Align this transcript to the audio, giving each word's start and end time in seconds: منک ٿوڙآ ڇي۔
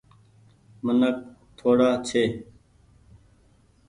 منک 0.83 1.17
ٿوڙآ 1.57 1.89
ڇي۔ 2.07 2.23